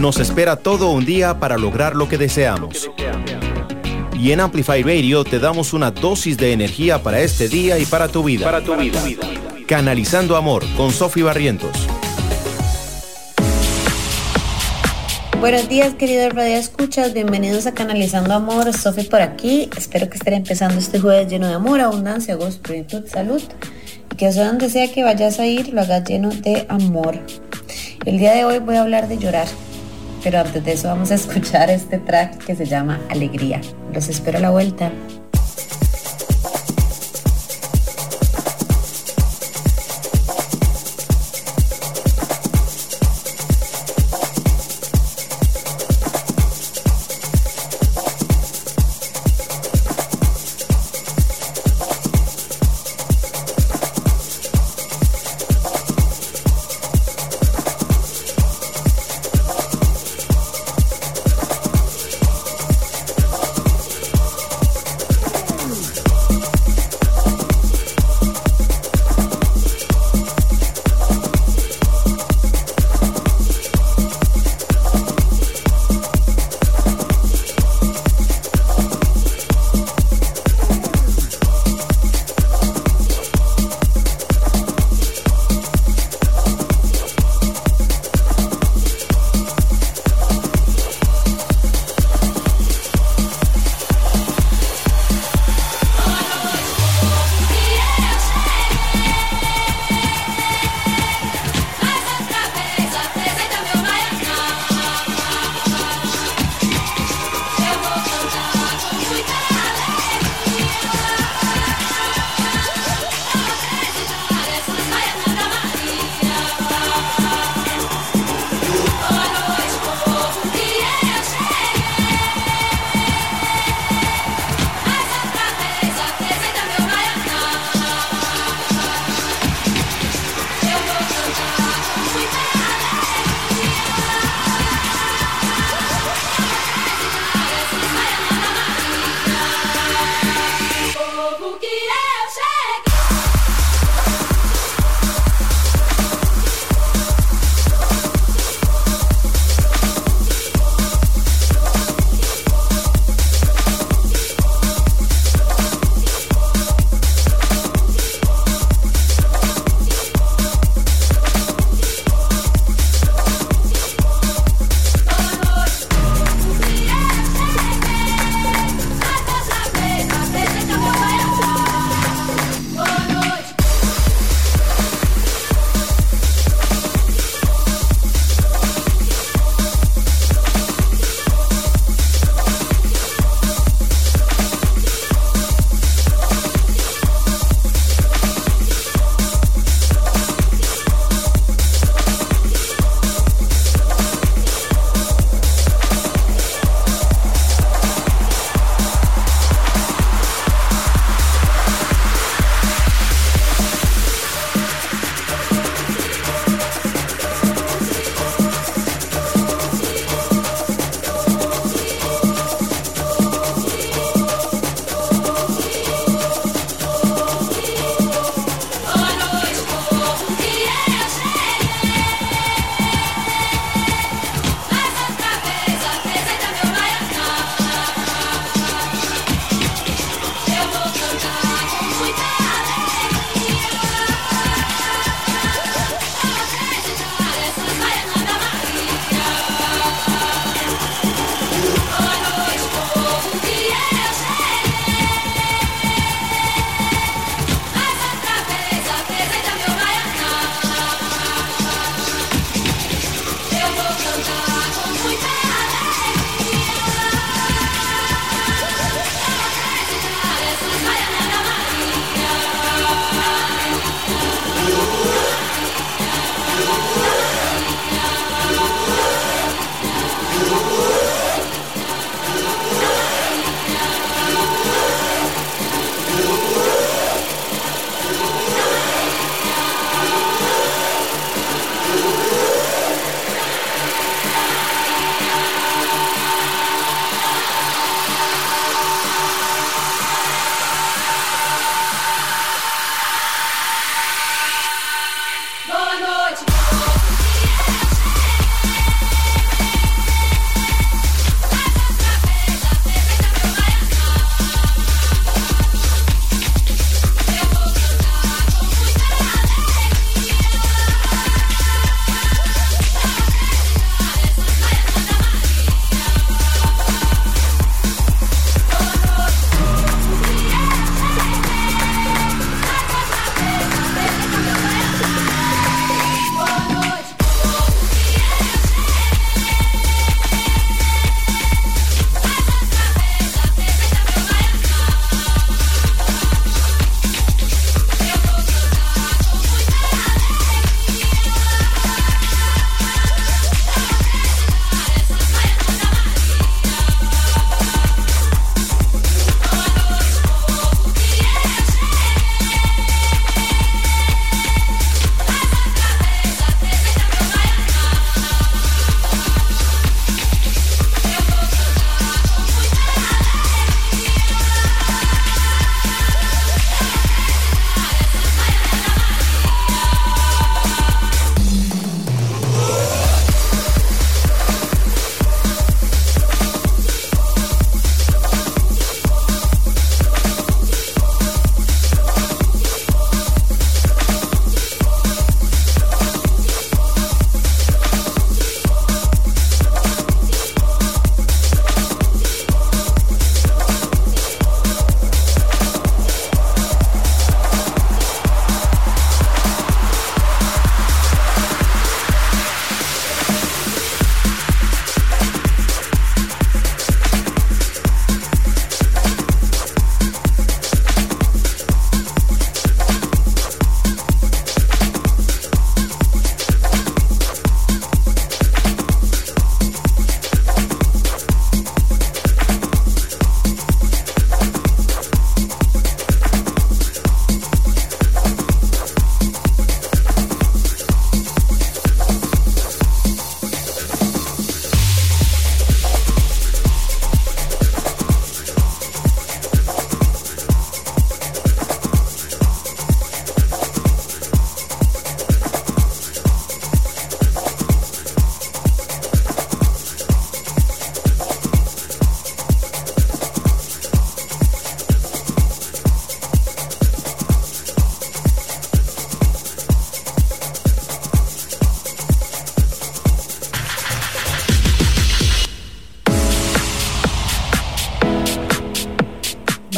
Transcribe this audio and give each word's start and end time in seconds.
Nos 0.00 0.18
espera 0.18 0.56
todo 0.56 0.92
un 0.92 1.04
día 1.04 1.38
para 1.38 1.58
lograr 1.58 1.94
lo 1.94 2.08
que 2.08 2.16
deseamos. 2.16 2.90
Y 4.18 4.32
en 4.32 4.40
Amplify 4.40 4.82
Radio 4.82 5.24
te 5.24 5.38
damos 5.38 5.74
una 5.74 5.90
dosis 5.90 6.38
de 6.38 6.54
energía 6.54 7.02
para 7.02 7.20
este 7.20 7.50
día 7.50 7.78
y 7.78 7.84
para 7.84 8.08
tu 8.08 8.24
vida. 8.24 8.46
Para 8.46 8.64
tu 8.64 8.74
vida. 8.76 8.98
Canalizando 9.66 10.38
Amor 10.38 10.64
con 10.74 10.90
Sofi 10.90 11.20
Barrientos. 11.20 11.72
Buenos 15.38 15.68
días, 15.68 15.92
queridos 15.92 16.32
radio 16.32 16.56
escuchas. 16.56 17.12
Bienvenidos 17.12 17.66
a 17.66 17.74
Canalizando 17.74 18.32
Amor. 18.32 18.72
Sofi 18.72 19.02
por 19.02 19.20
aquí. 19.20 19.68
Espero 19.76 20.08
que 20.08 20.16
estén 20.16 20.32
empezando 20.32 20.78
este 20.78 20.98
jueves 20.98 21.28
lleno 21.28 21.46
de 21.46 21.52
amor, 21.52 21.78
abundancia, 21.78 22.36
gozo, 22.36 22.58
plenitud, 22.62 23.06
salud. 23.06 23.42
Y 24.10 24.16
que 24.16 24.32
sea 24.32 24.46
donde 24.46 24.70
sea 24.70 24.90
que 24.90 25.04
vayas 25.04 25.38
a 25.38 25.46
ir, 25.46 25.74
lo 25.74 25.82
hagas 25.82 26.08
lleno 26.08 26.30
de 26.30 26.64
amor. 26.70 27.18
El 28.06 28.16
día 28.16 28.32
de 28.32 28.46
hoy 28.46 28.60
voy 28.60 28.76
a 28.76 28.80
hablar 28.80 29.06
de 29.06 29.18
llorar. 29.18 29.46
Pero 30.22 30.40
antes 30.40 30.64
de 30.64 30.72
eso 30.72 30.88
vamos 30.88 31.10
a 31.10 31.14
escuchar 31.14 31.70
este 31.70 31.98
track 31.98 32.44
que 32.44 32.54
se 32.54 32.66
llama 32.66 33.00
Alegría. 33.08 33.60
Los 33.94 34.08
espero 34.08 34.38
a 34.38 34.40
la 34.40 34.50
vuelta. 34.50 34.92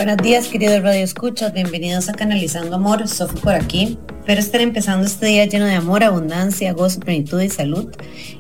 Buenos 0.05 0.17
días, 0.17 0.49
queridos 0.49 0.83
Radio 0.83 1.05
Escuchas. 1.05 1.53
Bienvenidos 1.53 2.09
a 2.09 2.13
Canalizando 2.13 2.75
Amor. 2.75 3.07
Sofi 3.07 3.39
por 3.39 3.55
aquí. 3.55 3.97
Espero 4.19 4.41
estar 4.41 4.61
empezando 4.61 5.07
este 5.07 5.27
día 5.27 5.45
lleno 5.45 5.65
de 5.65 5.77
amor, 5.77 6.03
abundancia, 6.03 6.73
gozo, 6.73 6.99
plenitud 6.99 7.41
y 7.41 7.49
salud. 7.49 7.89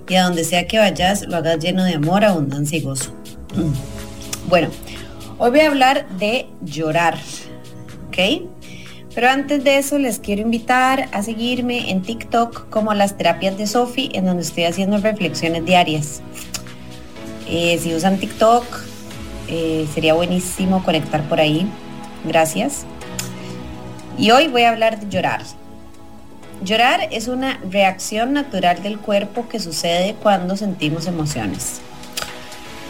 Y 0.09 0.17
a 0.17 0.25
donde 0.25 0.43
sea 0.43 0.67
que 0.67 0.79
vayas, 0.79 1.25
lo 1.29 1.37
hagas 1.37 1.61
lleno 1.61 1.85
de 1.85 1.94
amor, 1.94 2.25
abundancia 2.25 2.79
y 2.79 2.81
gozo. 2.81 3.14
Bueno, 4.49 4.70
hoy 5.38 5.50
voy 5.50 5.61
a 5.61 5.69
hablar 5.69 6.09
de 6.19 6.49
llorar. 6.62 7.17
¿Ok? 8.09 8.49
Pero 9.14 9.29
antes 9.29 9.62
de 9.62 9.79
eso 9.79 9.99
les 10.00 10.19
quiero 10.19 10.43
invitar 10.43 11.09
a 11.12 11.23
seguirme 11.23 11.93
en 11.93 12.03
TikTok 12.03 12.70
como 12.70 12.93
las 12.93 13.17
terapias 13.17 13.56
de 13.56 13.69
Sofi, 13.69 14.11
en 14.14 14.26
donde 14.26 14.43
estoy 14.43 14.64
haciendo 14.64 14.99
reflexiones 14.99 15.64
diarias. 15.64 16.23
Eh, 17.47 17.79
si 17.81 17.94
usan 17.94 18.19
TikTok, 18.19 18.64
eh, 19.54 19.87
sería 19.93 20.14
buenísimo 20.14 20.82
conectar 20.82 21.28
por 21.28 21.38
ahí. 21.38 21.69
Gracias. 22.25 22.87
Y 24.16 24.31
hoy 24.31 24.49
voy 24.49 24.62
a 24.62 24.70
hablar 24.70 24.99
de 24.99 25.10
llorar. 25.10 25.43
Llorar 26.64 27.06
es 27.10 27.28
una 27.28 27.60
reacción 27.69 28.32
natural 28.32 28.82
del 28.82 28.99
cuerpo 28.99 29.50
que 29.50 29.58
sucede 29.58 30.14
cuando 30.14 30.56
sentimos 30.56 31.06
emociones. 31.06 31.82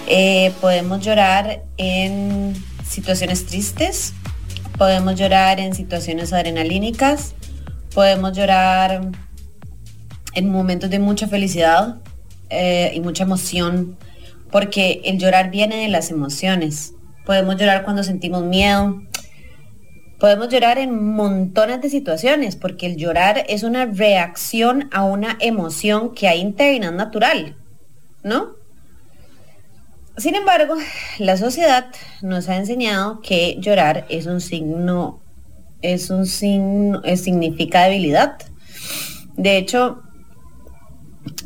Eh, 0.06 0.52
podemos 0.60 1.00
llorar 1.00 1.64
en 1.78 2.54
situaciones 2.88 3.44
tristes, 3.46 4.12
podemos 4.78 5.16
llorar 5.16 5.58
en 5.58 5.74
situaciones 5.74 6.32
adrenalínicas, 6.32 7.34
podemos 7.92 8.36
llorar 8.36 9.10
en 10.34 10.52
momentos 10.52 10.90
de 10.90 11.00
mucha 11.00 11.26
felicidad 11.26 11.96
y 12.94 13.00
mucha 13.00 13.24
emoción 13.24 13.96
porque 14.52 15.00
el 15.04 15.18
llorar 15.18 15.50
viene 15.50 15.76
de 15.76 15.88
las 15.88 16.10
emociones. 16.10 16.94
Podemos 17.24 17.56
llorar 17.56 17.82
cuando 17.82 18.04
sentimos 18.04 18.44
miedo. 18.44 19.02
Podemos 20.20 20.48
llorar 20.50 20.78
en 20.78 21.14
montones 21.14 21.80
de 21.80 21.90
situaciones, 21.90 22.54
porque 22.54 22.86
el 22.86 22.96
llorar 22.96 23.44
es 23.48 23.64
una 23.64 23.86
reacción 23.86 24.88
a 24.92 25.02
una 25.04 25.36
emoción 25.40 26.14
que 26.14 26.28
hay 26.28 26.40
interna, 26.40 26.92
natural, 26.92 27.56
¿no? 28.22 28.54
Sin 30.18 30.34
embargo, 30.34 30.76
la 31.18 31.36
sociedad 31.38 31.86
nos 32.20 32.48
ha 32.48 32.56
enseñado 32.56 33.20
que 33.22 33.56
llorar 33.58 34.04
es 34.10 34.26
un 34.26 34.40
signo, 34.40 35.20
es 35.80 36.10
un 36.10 36.26
signo, 36.26 37.00
significa 37.16 37.84
debilidad. 37.84 38.36
De 39.36 39.56
hecho, 39.56 40.02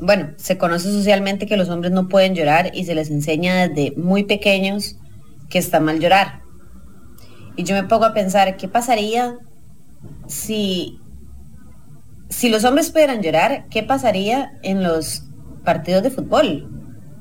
bueno, 0.00 0.30
se 0.36 0.58
conoce 0.58 0.90
socialmente 0.90 1.46
que 1.46 1.56
los 1.56 1.68
hombres 1.68 1.92
no 1.92 2.08
pueden 2.08 2.34
llorar 2.34 2.70
y 2.74 2.84
se 2.84 2.94
les 2.94 3.10
enseña 3.10 3.68
desde 3.68 3.96
muy 3.96 4.24
pequeños 4.24 4.96
que 5.48 5.58
está 5.58 5.80
mal 5.80 6.00
llorar. 6.00 6.40
Y 7.56 7.64
yo 7.64 7.74
me 7.74 7.84
pongo 7.84 8.04
a 8.04 8.14
pensar, 8.14 8.56
¿qué 8.56 8.68
pasaría 8.68 9.38
si, 10.26 10.98
si 12.28 12.48
los 12.48 12.64
hombres 12.64 12.90
pudieran 12.90 13.22
llorar? 13.22 13.66
¿Qué 13.70 13.82
pasaría 13.82 14.52
en 14.62 14.82
los 14.82 15.24
partidos 15.64 16.02
de 16.02 16.10
fútbol? 16.10 16.70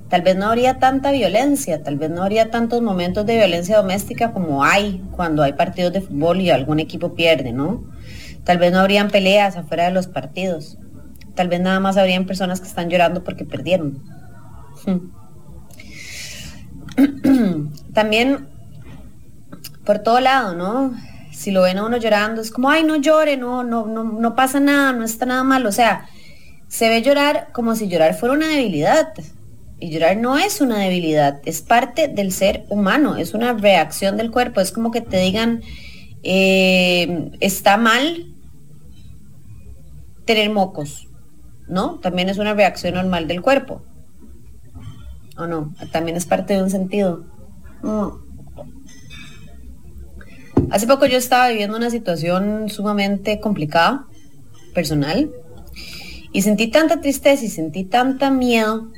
Tal 0.09 0.21
vez 0.21 0.35
no 0.35 0.47
habría 0.47 0.77
tanta 0.77 1.11
violencia, 1.11 1.81
tal 1.81 1.97
vez 1.97 2.11
no 2.11 2.21
habría 2.21 2.51
tantos 2.51 2.81
momentos 2.81 3.25
de 3.25 3.37
violencia 3.37 3.77
doméstica 3.77 4.31
como 4.31 4.63
hay 4.63 5.01
cuando 5.15 5.41
hay 5.41 5.53
partidos 5.53 5.93
de 5.93 6.01
fútbol 6.01 6.41
y 6.41 6.51
algún 6.51 6.79
equipo 6.79 7.15
pierde, 7.15 7.51
¿no? 7.53 7.83
Tal 8.43 8.59
vez 8.59 8.71
no 8.71 8.79
habrían 8.79 9.09
peleas 9.09 9.57
afuera 9.57 9.85
de 9.85 9.91
los 9.91 10.07
partidos. 10.07 10.77
Tal 11.35 11.49
vez 11.49 11.61
nada 11.61 11.79
más 11.79 11.97
habrían 11.97 12.25
personas 12.25 12.61
que 12.61 12.67
están 12.67 12.89
llorando 12.89 13.23
porque 13.23 13.45
perdieron. 13.45 14.01
También 17.93 18.47
por 19.85 19.99
todo 19.99 20.19
lado, 20.19 20.55
¿no? 20.55 20.93
Si 21.31 21.51
lo 21.51 21.61
ven 21.61 21.77
a 21.77 21.85
uno 21.85 21.97
llorando, 21.97 22.41
es 22.41 22.51
como, 22.51 22.69
ay, 22.69 22.83
no 22.83 22.95
llore, 22.95 23.37
no, 23.37 23.63
no, 23.63 23.85
no, 23.85 24.03
no 24.03 24.35
pasa 24.35 24.59
nada, 24.59 24.93
no 24.93 25.03
está 25.03 25.25
nada 25.25 25.43
mal. 25.43 25.65
O 25.65 25.71
sea, 25.71 26.07
se 26.67 26.89
ve 26.89 27.01
llorar 27.01 27.49
como 27.53 27.75
si 27.75 27.87
llorar 27.87 28.15
fuera 28.15 28.33
una 28.33 28.47
debilidad. 28.47 29.13
Y 29.79 29.91
llorar 29.91 30.17
no 30.17 30.37
es 30.37 30.61
una 30.61 30.79
debilidad, 30.79 31.41
es 31.45 31.61
parte 31.61 32.07
del 32.07 32.31
ser 32.31 32.63
humano, 32.69 33.17
es 33.17 33.33
una 33.33 33.53
reacción 33.53 34.15
del 34.15 34.31
cuerpo. 34.31 34.61
Es 34.61 34.71
como 34.71 34.89
que 34.89 35.01
te 35.01 35.17
digan, 35.17 35.61
eh, 36.23 37.29
está 37.41 37.77
mal 37.77 38.33
tener 40.25 40.49
mocos. 40.49 41.04
¿No? 41.67 41.99
También 41.99 42.29
es 42.29 42.37
una 42.37 42.53
reacción 42.53 42.95
normal 42.95 43.27
del 43.27 43.41
cuerpo. 43.41 43.81
¿O 45.37 45.47
no? 45.47 45.73
También 45.91 46.17
es 46.17 46.25
parte 46.25 46.53
de 46.53 46.63
un 46.63 46.69
sentido. 46.69 47.25
Mm. 47.81 48.25
Hace 50.71 50.87
poco 50.87 51.05
yo 51.05 51.17
estaba 51.17 51.49
viviendo 51.49 51.77
una 51.77 51.89
situación 51.89 52.69
sumamente 52.69 53.39
complicada, 53.39 54.07
personal, 54.73 55.29
y 56.31 56.41
sentí 56.41 56.67
tanta 56.67 57.01
tristeza 57.01 57.45
y 57.45 57.49
sentí 57.49 57.83
tanta 57.83 58.31
miedo 58.31 58.91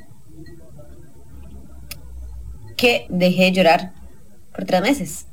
que 2.78 3.06
dejé 3.10 3.44
de 3.44 3.52
llorar 3.52 3.94
por 4.56 4.66
tres 4.66 4.82
meses. 4.82 5.28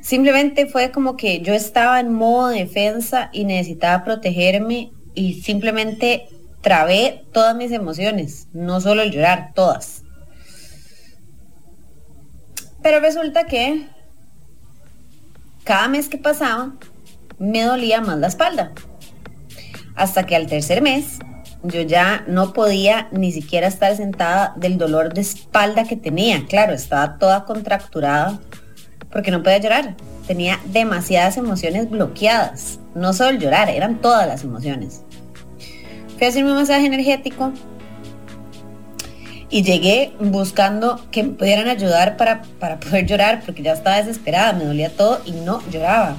Simplemente 0.00 0.66
fue 0.66 0.90
como 0.90 1.16
que 1.16 1.40
yo 1.40 1.54
estaba 1.54 2.00
en 2.00 2.12
modo 2.12 2.48
defensa 2.48 3.30
y 3.32 3.44
necesitaba 3.44 4.04
protegerme 4.04 4.92
y 5.14 5.42
simplemente 5.42 6.28
trabé 6.60 7.24
todas 7.32 7.56
mis 7.56 7.72
emociones, 7.72 8.48
no 8.52 8.80
solo 8.80 9.02
el 9.02 9.10
llorar, 9.10 9.52
todas. 9.54 10.02
Pero 12.82 13.00
resulta 13.00 13.44
que 13.44 13.86
cada 15.64 15.88
mes 15.88 16.08
que 16.08 16.18
pasaba 16.18 16.72
me 17.38 17.62
dolía 17.62 18.00
más 18.00 18.18
la 18.18 18.28
espalda. 18.28 18.72
Hasta 19.94 20.24
que 20.24 20.36
al 20.36 20.46
tercer 20.46 20.82
mes 20.82 21.18
yo 21.62 21.82
ya 21.82 22.24
no 22.26 22.52
podía 22.52 23.08
ni 23.12 23.32
siquiera 23.32 23.66
estar 23.66 23.94
sentada 23.96 24.54
del 24.56 24.78
dolor 24.78 25.12
de 25.12 25.20
espalda 25.20 25.84
que 25.84 25.96
tenía. 25.96 26.46
Claro, 26.46 26.72
estaba 26.72 27.18
toda 27.18 27.44
contracturada 27.44 28.38
porque 29.10 29.30
no 29.30 29.42
podía 29.42 29.58
llorar. 29.58 29.96
Tenía 30.30 30.60
demasiadas 30.66 31.36
emociones 31.38 31.90
bloqueadas. 31.90 32.78
No 32.94 33.12
solo 33.12 33.36
llorar, 33.36 33.68
eran 33.68 34.00
todas 34.00 34.28
las 34.28 34.44
emociones. 34.44 35.02
Fui 36.16 36.24
a 36.24 36.28
hacerme 36.28 36.52
un 36.52 36.56
masaje 36.56 36.86
energético 36.86 37.52
y 39.48 39.64
llegué 39.64 40.12
buscando 40.20 41.04
que 41.10 41.24
me 41.24 41.30
pudieran 41.30 41.66
ayudar 41.66 42.16
para, 42.16 42.42
poder 42.78 43.06
llorar 43.06 43.42
porque 43.44 43.64
ya 43.64 43.72
estaba 43.72 43.96
desesperada, 43.96 44.52
me 44.52 44.66
dolía 44.66 44.94
todo 44.96 45.20
y 45.24 45.32
no 45.32 45.68
lloraba. 45.68 46.14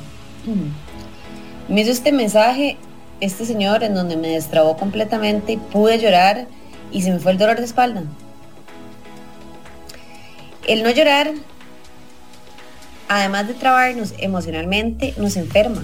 Me 1.70 1.80
hizo 1.80 1.92
este 1.92 2.12
mensaje 2.12 2.76
este 3.22 3.46
señor 3.46 3.82
en 3.82 3.94
donde 3.94 4.18
me 4.18 4.28
destrabó 4.28 4.76
completamente 4.76 5.54
y 5.54 5.58
pude 5.58 6.00
llorar 6.00 6.48
y 6.92 7.02
se 7.02 7.12
me 7.12 7.20
fue 7.20 7.32
el 7.32 7.38
dolor 7.38 7.60
de 7.60 7.64
espalda. 7.64 8.04
El 10.68 10.84
no 10.84 10.90
llorar, 10.90 11.32
además 13.18 13.48
de 13.48 13.54
trabarnos 13.54 14.14
emocionalmente, 14.18 15.14
nos 15.18 15.38
enferma 15.38 15.84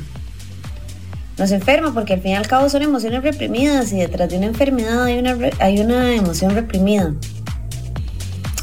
nos 1.38 1.52
enferma 1.52 1.94
porque 1.94 2.14
al 2.14 2.22
fin 2.22 2.32
y 2.32 2.36
al 2.36 2.48
cabo 2.48 2.68
son 2.68 2.82
emociones 2.82 3.22
reprimidas 3.22 3.94
y 3.94 3.98
detrás 3.98 4.30
de 4.30 4.38
una 4.38 4.48
enfermedad 4.48 5.04
hay 5.04 5.20
una, 5.20 5.38
hay 5.60 5.80
una 5.80 6.16
emoción 6.16 6.56
reprimida. 6.56 7.14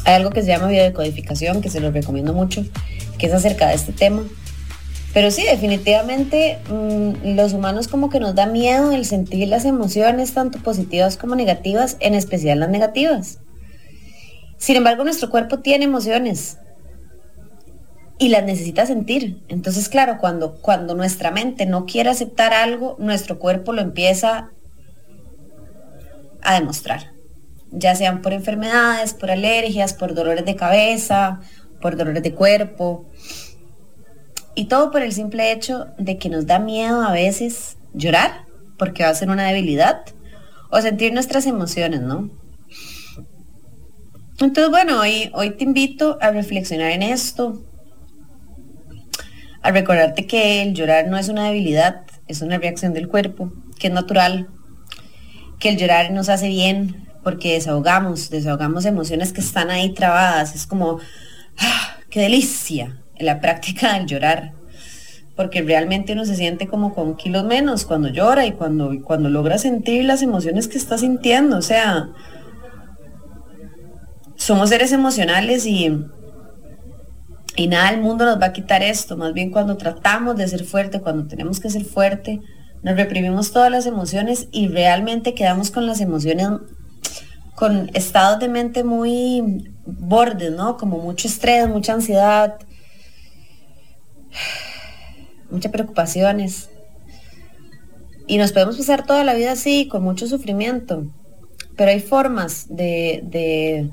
Hay 0.03 0.15
algo 0.15 0.29
que 0.29 0.41
se 0.41 0.49
llama 0.49 0.67
biodecodificación, 0.67 1.61
que 1.61 1.69
se 1.69 1.79
lo 1.79 1.91
recomiendo 1.91 2.33
mucho, 2.33 2.65
que 3.17 3.27
es 3.27 3.33
acerca 3.33 3.69
de 3.69 3.75
este 3.75 3.93
tema. 3.93 4.23
Pero 5.13 5.31
sí, 5.31 5.43
definitivamente 5.43 6.59
mm, 6.69 7.35
los 7.35 7.53
humanos 7.53 7.87
como 7.87 8.09
que 8.09 8.19
nos 8.19 8.35
da 8.35 8.45
miedo 8.45 8.91
el 8.91 9.05
sentir 9.05 9.47
las 9.47 9.63
emociones, 9.63 10.33
tanto 10.33 10.59
positivas 10.59 11.15
como 11.15 11.35
negativas, 11.35 11.95
en 12.01 12.13
especial 12.13 12.59
las 12.59 12.69
negativas. 12.69 13.39
Sin 14.57 14.75
embargo, 14.75 15.05
nuestro 15.05 15.29
cuerpo 15.29 15.59
tiene 15.59 15.85
emociones 15.85 16.57
y 18.17 18.29
las 18.29 18.43
necesita 18.43 18.85
sentir. 18.85 19.41
Entonces, 19.47 19.89
claro, 19.89 20.17
cuando, 20.19 20.55
cuando 20.55 20.95
nuestra 20.95 21.31
mente 21.31 21.65
no 21.65 21.85
quiere 21.85 22.09
aceptar 22.09 22.53
algo, 22.53 22.95
nuestro 22.99 23.39
cuerpo 23.39 23.73
lo 23.73 23.81
empieza 23.81 24.49
a 26.41 26.53
demostrar. 26.53 27.11
Ya 27.71 27.95
sean 27.95 28.21
por 28.21 28.31
enfermedades, 28.31 29.13
por 29.13 29.31
alergias, 29.31 29.93
por 29.93 30.13
dolores 30.13 30.45
de 30.45 30.55
cabeza, 30.55 31.41
por 31.81 31.97
dolores 31.97 32.23
de 32.23 32.33
cuerpo. 32.33 33.05
Y 34.53 34.65
todo 34.65 34.91
por 34.91 35.01
el 35.01 35.11
simple 35.11 35.51
hecho 35.51 35.87
de 35.97 36.17
que 36.17 36.29
nos 36.29 36.45
da 36.45 36.59
miedo 36.59 37.01
a 37.01 37.11
veces 37.11 37.77
llorar, 37.93 38.45
porque 38.77 39.03
va 39.03 39.09
a 39.09 39.15
ser 39.15 39.29
una 39.29 39.47
debilidad, 39.47 40.05
o 40.69 40.79
sentir 40.81 41.13
nuestras 41.13 41.45
emociones, 41.45 42.01
¿no? 42.01 42.29
Entonces, 44.39 44.69
bueno, 44.69 45.01
hoy, 45.01 45.29
hoy 45.33 45.51
te 45.51 45.63
invito 45.63 46.17
a 46.21 46.31
reflexionar 46.31 46.91
en 46.91 47.03
esto, 47.03 47.61
al 49.65 49.73
recordarte 49.73 50.27
que 50.27 50.61
el 50.61 50.75
llorar 50.75 51.07
no 51.07 51.17
es 51.17 51.27
una 51.27 51.45
debilidad, 51.47 52.03
es 52.27 52.43
una 52.43 52.59
reacción 52.59 52.93
del 52.93 53.07
cuerpo, 53.07 53.51
que 53.79 53.87
es 53.87 53.93
natural, 53.93 54.47
que 55.57 55.69
el 55.69 55.77
llorar 55.77 56.11
nos 56.11 56.29
hace 56.29 56.49
bien 56.49 57.07
porque 57.23 57.53
desahogamos, 57.53 58.29
desahogamos 58.29 58.85
emociones 58.85 59.33
que 59.33 59.41
están 59.41 59.71
ahí 59.71 59.91
trabadas, 59.91 60.53
es 60.53 60.67
como, 60.67 60.99
¡ah, 61.57 61.97
qué 62.11 62.21
delicia! 62.21 63.01
la 63.17 63.41
práctica 63.41 63.93
del 63.93 64.05
llorar, 64.05 64.53
porque 65.35 65.63
realmente 65.63 66.13
uno 66.13 66.25
se 66.25 66.35
siente 66.35 66.67
como 66.67 66.93
con 66.93 67.15
kilos 67.15 67.43
menos 67.43 67.85
cuando 67.85 68.09
llora 68.09 68.45
y 68.45 68.51
cuando, 68.51 68.91
cuando 69.03 69.29
logra 69.29 69.57
sentir 69.57 70.05
las 70.05 70.21
emociones 70.21 70.67
que 70.67 70.77
está 70.77 70.99
sintiendo. 70.99 71.57
O 71.57 71.61
sea, 71.63 72.09
somos 74.35 74.69
seres 74.69 74.91
emocionales 74.91 75.65
y, 75.65 76.05
y 77.55 77.67
nada 77.67 77.91
del 77.91 78.01
mundo 78.01 78.25
nos 78.25 78.41
va 78.41 78.47
a 78.47 78.53
quitar 78.53 78.83
esto. 78.83 79.17
Más 79.17 79.33
bien 79.33 79.51
cuando 79.51 79.77
tratamos 79.77 80.35
de 80.35 80.47
ser 80.47 80.65
fuerte, 80.65 81.01
cuando 81.01 81.27
tenemos 81.27 81.59
que 81.59 81.69
ser 81.69 81.85
fuerte, 81.85 82.41
nos 82.83 82.95
reprimimos 82.95 83.51
todas 83.51 83.71
las 83.71 83.85
emociones 83.85 84.47
y 84.51 84.67
realmente 84.67 85.33
quedamos 85.33 85.71
con 85.71 85.85
las 85.85 86.01
emociones 86.01 86.49
con 87.55 87.89
estados 87.93 88.39
de 88.39 88.49
mente 88.49 88.83
muy 88.83 89.71
bordes, 89.85 90.51
¿no? 90.51 90.77
Como 90.77 90.99
mucho 90.99 91.27
estrés, 91.27 91.67
mucha 91.69 91.93
ansiedad, 91.93 92.59
muchas 95.49 95.71
preocupaciones. 95.71 96.69
Y 98.27 98.37
nos 98.37 98.51
podemos 98.51 98.77
pasar 98.77 99.05
toda 99.05 99.23
la 99.23 99.33
vida 99.33 99.53
así, 99.53 99.87
con 99.87 100.03
mucho 100.03 100.27
sufrimiento. 100.27 101.07
Pero 101.77 101.91
hay 101.91 102.01
formas 102.01 102.67
de, 102.69 103.21
de, 103.23 103.89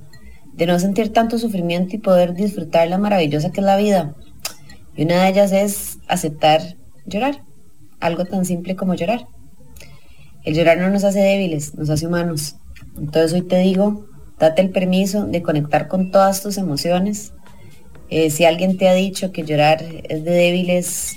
de 0.53 0.67
no 0.67 0.79
sentir 0.79 1.13
tanto 1.13 1.39
sufrimiento 1.39 1.97
y 1.97 1.99
poder 1.99 2.35
disfrutar 2.35 2.89
la 2.89 2.99
maravillosa 2.99 3.51
que 3.51 3.61
es 3.61 3.67
la 3.67 3.77
vida. 3.77 4.15
Y 4.97 5.05
una 5.05 5.23
de 5.23 5.31
ellas 5.31 5.53
es 5.53 5.99
aceptar 6.09 6.77
llorar. 7.07 7.43
Algo 8.01 8.25
tan 8.25 8.45
simple 8.45 8.77
como 8.77 8.95
llorar. 8.95 9.27
El 10.45 10.55
llorar 10.55 10.79
no 10.79 10.91
nos 10.91 11.05
hace 11.05 11.21
débiles, 11.21 11.75
nos 11.75 11.89
hace 11.89 12.07
humanos. 12.07 12.57
Entonces 12.99 13.33
hoy 13.33 13.43
te 13.43 13.59
digo, 13.59 14.07
date 14.39 14.61
el 14.61 14.71
permiso 14.71 15.25
de 15.25 15.43
conectar 15.43 15.89
con 15.89 16.11
todas 16.11 16.43
tus 16.43 16.59
emociones. 16.59 17.33
Eh, 18.11 18.29
si 18.29 18.45
alguien 18.45 18.77
te 18.77 18.89
ha 18.89 18.95
dicho 18.95 19.33
que 19.33 19.45
llorar 19.45 19.83
es 19.83 20.25
de 20.25 20.31
débiles, 20.31 21.17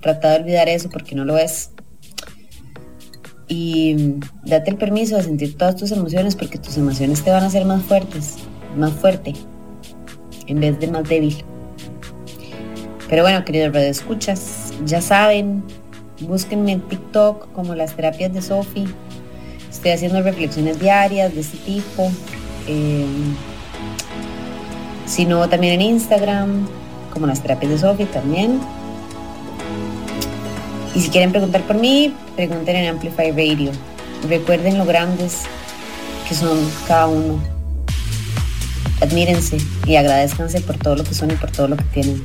trata 0.00 0.30
de 0.30 0.40
olvidar 0.40 0.68
eso 0.68 0.88
porque 0.88 1.14
no 1.14 1.24
lo 1.24 1.36
es. 1.36 1.71
Y 3.54 4.16
date 4.44 4.70
el 4.70 4.76
permiso 4.76 5.16
de 5.16 5.24
sentir 5.24 5.58
todas 5.58 5.76
tus 5.76 5.92
emociones 5.92 6.36
porque 6.36 6.56
tus 6.56 6.78
emociones 6.78 7.22
te 7.22 7.30
van 7.30 7.42
a 7.42 7.46
hacer 7.46 7.66
más 7.66 7.82
fuertes, 7.82 8.36
más 8.78 8.92
fuerte, 8.92 9.34
en 10.46 10.60
vez 10.60 10.80
de 10.80 10.86
más 10.86 11.06
débil. 11.06 11.44
Pero 13.10 13.24
bueno, 13.24 13.44
queridos 13.44 13.76
escuchas, 13.76 14.72
ya 14.86 15.02
saben, 15.02 15.62
búsquenme 16.20 16.72
en 16.72 16.80
TikTok 16.80 17.52
como 17.52 17.74
las 17.74 17.94
terapias 17.94 18.32
de 18.32 18.40
Sophie 18.40 18.88
Estoy 19.70 19.90
haciendo 19.90 20.22
reflexiones 20.22 20.78
diarias 20.78 21.34
de 21.34 21.40
este 21.40 21.56
tipo. 21.58 22.08
Eh, 22.68 23.04
sino 25.06 25.48
también 25.48 25.74
en 25.74 25.80
Instagram, 25.80 26.68
como 27.12 27.26
las 27.26 27.42
terapias 27.42 27.72
de 27.72 27.78
Sophie 27.78 28.06
también. 28.06 28.60
Y 30.94 31.00
si 31.00 31.08
quieren 31.08 31.30
preguntar 31.30 31.62
por 31.62 31.76
mí, 31.76 32.14
pregunten 32.36 32.76
en 32.76 32.88
Amplify 32.88 33.30
Radio. 33.30 33.72
Recuerden 34.28 34.78
lo 34.78 34.84
grandes 34.84 35.42
que 36.28 36.34
son 36.34 36.58
cada 36.86 37.06
uno. 37.06 37.42
Admírense 39.00 39.58
y 39.86 39.96
agradezcanse 39.96 40.60
por 40.60 40.76
todo 40.76 40.96
lo 40.96 41.04
que 41.04 41.14
son 41.14 41.30
y 41.30 41.34
por 41.34 41.50
todo 41.50 41.68
lo 41.68 41.76
que 41.76 41.84
tienen. 41.84 42.22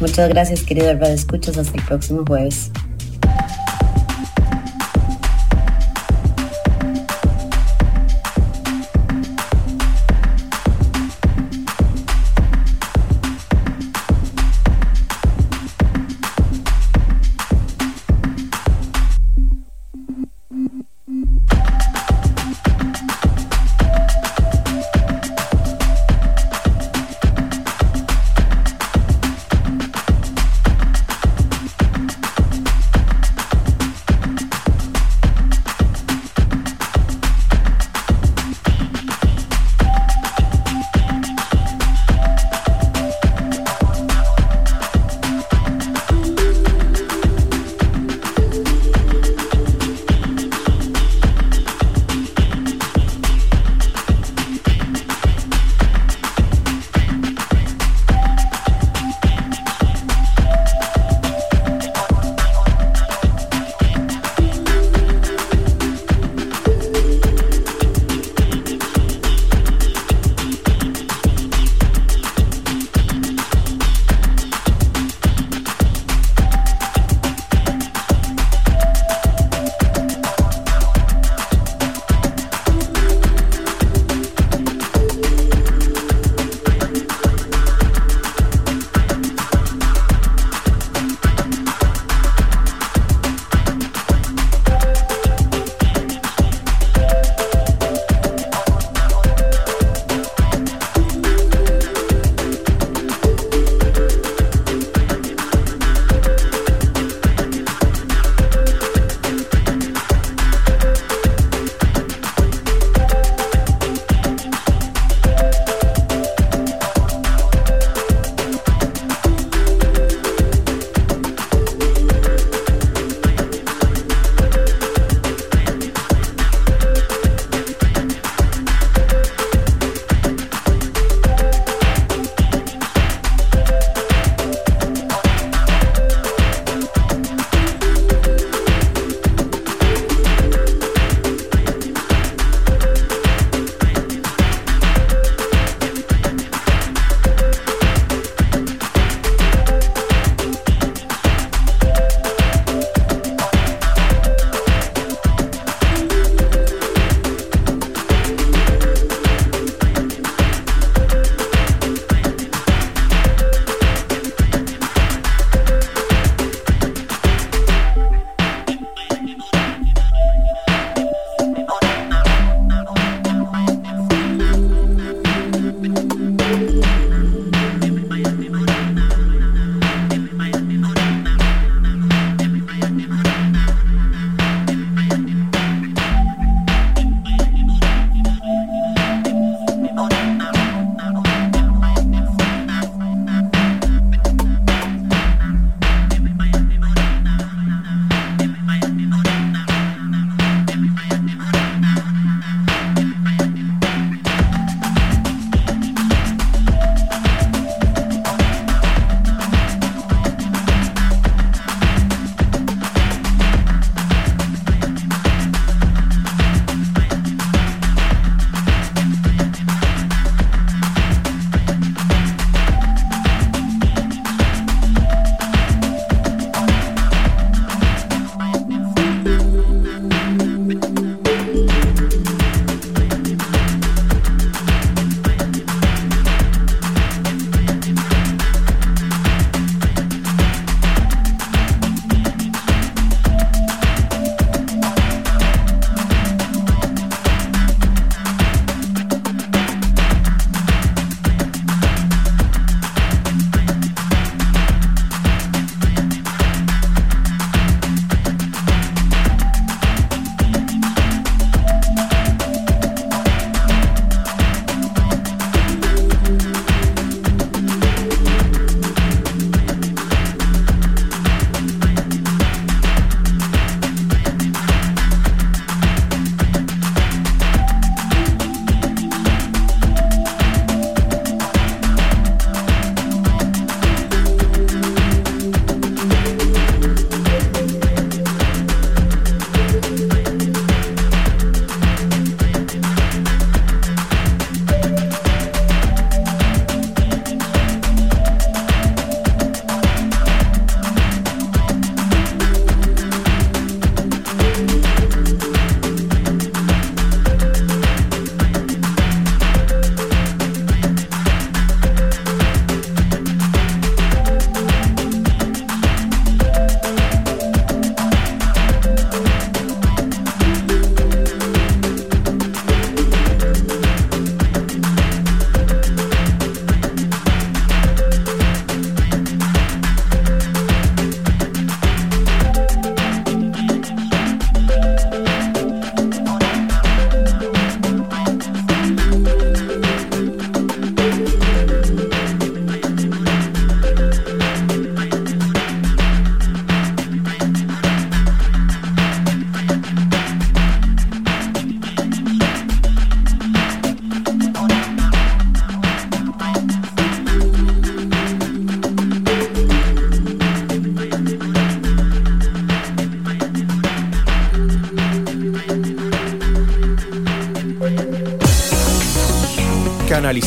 Muchas 0.00 0.28
gracias, 0.28 0.62
querido 0.62 0.94
de 0.94 1.12
Escuchas. 1.12 1.58
Hasta 1.58 1.76
el 1.76 1.84
próximo 1.84 2.24
jueves. 2.26 2.70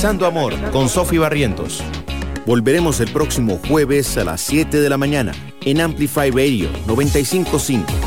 Canalizando 0.04 0.26
Amor 0.26 0.72
con 0.72 0.90
Sofi 0.90 1.18
Barrientos. 1.18 1.82
Volveremos 2.46 3.00
el 3.00 3.10
próximo 3.10 3.58
jueves 3.70 4.18
a 4.18 4.26
las 4.26 4.42
7 4.42 4.82
de 4.82 4.90
la 4.90 4.98
mañana 4.98 5.32
en 5.62 5.80
Amplify 5.80 6.30
Radio 6.30 6.68
955 6.88 8.03